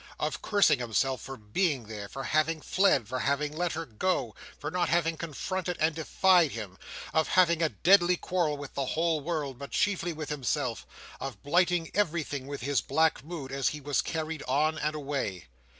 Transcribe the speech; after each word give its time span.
Of 0.19 0.41
cursing 0.41 0.79
himself 0.79 1.21
for 1.21 1.37
being 1.37 1.83
there, 1.85 2.09
for 2.09 2.23
having 2.23 2.59
fled, 2.59 3.07
for 3.07 3.19
having 3.19 3.55
let 3.55 3.73
her 3.73 3.85
go, 3.85 4.33
for 4.57 4.71
not 4.71 4.89
having 4.89 5.15
confronted 5.15 5.77
and 5.79 5.93
defied 5.93 6.53
him. 6.53 6.79
Of 7.13 7.27
having 7.27 7.61
a 7.61 7.69
deadly 7.69 8.17
quarrel 8.17 8.57
with 8.57 8.73
the 8.73 8.83
whole 8.97 9.21
world, 9.21 9.59
but 9.59 9.69
chiefly 9.69 10.11
with 10.11 10.31
himself. 10.31 10.87
Of 11.19 11.43
blighting 11.43 11.91
everything 11.93 12.47
with 12.47 12.61
his 12.61 12.81
black 12.81 13.23
mood 13.23 13.51
as 13.51 13.67
he 13.67 13.79
was 13.79 14.01
carried 14.01 14.41
on 14.47 14.79
and 14.79 14.95
away. 14.95 15.45